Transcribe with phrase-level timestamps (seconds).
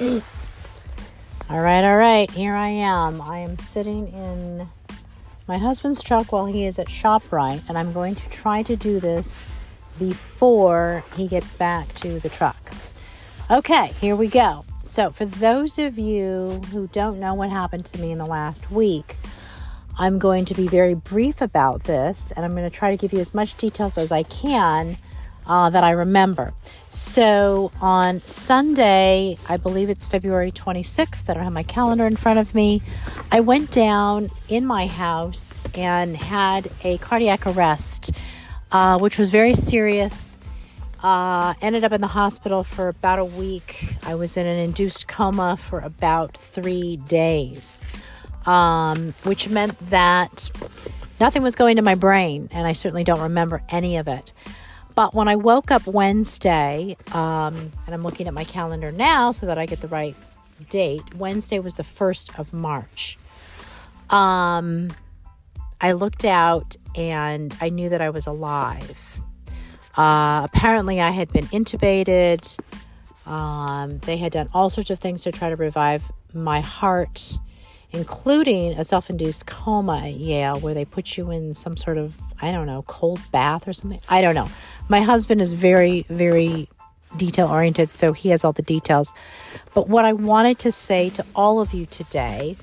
[1.50, 2.30] All right, all right.
[2.30, 3.20] Here I am.
[3.20, 4.66] I am sitting in
[5.46, 8.98] my husband's truck while he is at ShopRite, and I'm going to try to do
[8.98, 9.50] this
[9.98, 12.72] before he gets back to the truck.
[13.50, 14.64] Okay, here we go.
[14.82, 18.70] So, for those of you who don't know what happened to me in the last
[18.70, 19.16] week,
[19.98, 23.12] I'm going to be very brief about this, and I'm going to try to give
[23.12, 24.96] you as much details as I can
[25.50, 26.54] uh, that I remember.
[26.90, 32.38] So on Sunday, I believe it's February 26th, I don't have my calendar in front
[32.38, 32.82] of me,
[33.32, 38.12] I went down in my house and had a cardiac arrest,
[38.70, 40.38] uh, which was very serious.
[41.02, 43.96] Uh, ended up in the hospital for about a week.
[44.04, 47.82] I was in an induced coma for about three days,
[48.46, 50.50] um, which meant that
[51.18, 54.32] nothing was going to my brain, and I certainly don't remember any of it.
[55.00, 57.54] But when I woke up Wednesday, um,
[57.86, 60.14] and I'm looking at my calendar now so that I get the right
[60.68, 63.16] date, Wednesday was the 1st of March.
[64.10, 64.90] Um,
[65.80, 69.22] I looked out and I knew that I was alive.
[69.96, 72.58] Uh, apparently, I had been intubated.
[73.24, 77.38] Um, they had done all sorts of things to try to revive my heart
[77.92, 82.20] including a self induced coma at Yale, where they put you in some sort of,
[82.40, 84.00] I don't know, cold bath or something.
[84.08, 84.48] I don't know.
[84.88, 86.68] My husband is very, very
[87.16, 89.14] detail oriented, so he has all the details.
[89.74, 92.56] But what I wanted to say to all of you today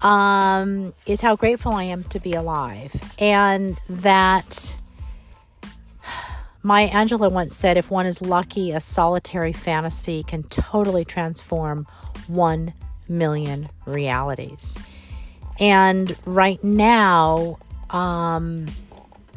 [0.00, 4.78] um, is how grateful I am to be alive and that.
[6.64, 11.88] Maya Angelou once said, if one is lucky, a solitary fantasy can totally transform
[12.28, 12.72] one
[13.12, 14.78] million realities.
[15.60, 17.58] And right now,
[17.90, 18.66] um,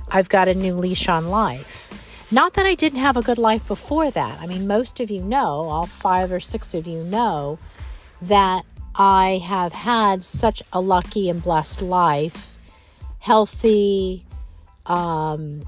[0.09, 1.81] I've got a new leash on life.
[2.31, 4.41] Not that I didn't have a good life before that.
[4.41, 7.59] I mean, most of you know, all five or six of you know,
[8.21, 12.55] that I have had such a lucky and blessed life,
[13.19, 14.25] healthy,
[14.85, 15.63] um,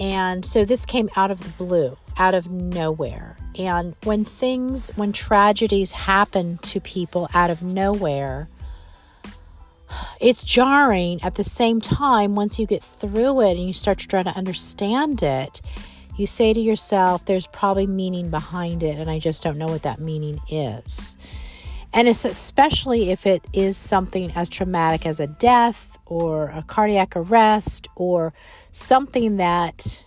[0.00, 3.36] and so this came out of the blue, out of nowhere.
[3.56, 8.48] And when things, when tragedies happen to people out of nowhere,
[10.20, 14.08] it's jarring at the same time once you get through it and you start to
[14.08, 15.60] try to understand it
[16.16, 19.82] you say to yourself there's probably meaning behind it and i just don't know what
[19.82, 21.16] that meaning is
[21.92, 27.16] and it's especially if it is something as traumatic as a death or a cardiac
[27.16, 28.34] arrest or
[28.72, 30.04] something that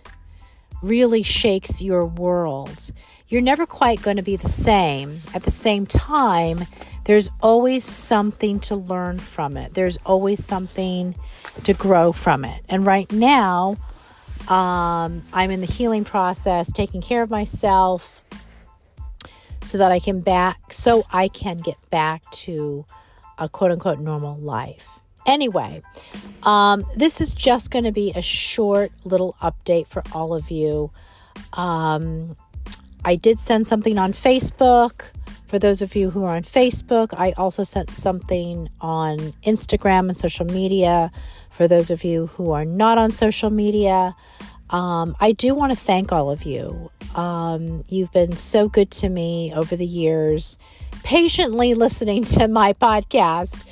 [0.82, 2.92] really shakes your world
[3.34, 5.20] you're never quite going to be the same.
[5.34, 6.66] At the same time,
[7.02, 11.16] there's always something to learn from it, there's always something
[11.64, 12.64] to grow from it.
[12.68, 13.76] And right now,
[14.48, 18.22] um, I'm in the healing process, taking care of myself
[19.64, 22.84] so that I can back so I can get back to
[23.36, 25.00] a quote unquote normal life.
[25.26, 25.82] Anyway,
[26.42, 30.90] um, this is just going to be a short little update for all of you.
[31.54, 32.36] Um,
[33.04, 35.12] I did send something on Facebook.
[35.46, 40.16] For those of you who are on Facebook, I also sent something on Instagram and
[40.16, 41.12] social media.
[41.50, 44.16] For those of you who are not on social media,
[44.70, 46.90] um, I do want to thank all of you.
[47.14, 50.58] Um, you've been so good to me over the years,
[51.04, 53.64] patiently listening to my podcast,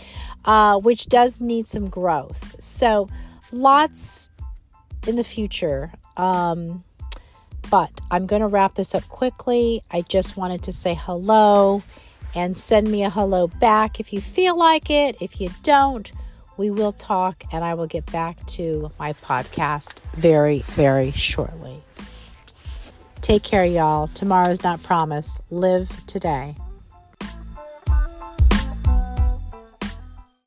[0.44, 2.56] uh, which does need some growth.
[2.60, 3.08] So,
[3.50, 4.30] lots
[5.06, 5.92] in the future.
[6.16, 6.84] Um,
[7.70, 9.82] but I'm going to wrap this up quickly.
[9.90, 11.82] I just wanted to say hello
[12.34, 15.16] and send me a hello back if you feel like it.
[15.20, 16.10] If you don't,
[16.56, 21.82] we will talk and I will get back to my podcast very, very shortly.
[23.20, 24.08] Take care, y'all.
[24.08, 25.40] Tomorrow's not promised.
[25.50, 26.56] Live today.